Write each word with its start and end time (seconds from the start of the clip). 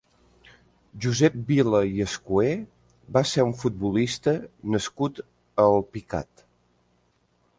Josep 1.05 1.35
Vila 1.49 1.81
i 1.97 2.01
Escuer 2.05 2.55
va 3.17 3.23
ser 3.33 3.45
un 3.49 3.53
futbolista 3.61 4.35
nascut 4.77 5.23
a 5.25 5.67
Alpicat. 5.67 6.45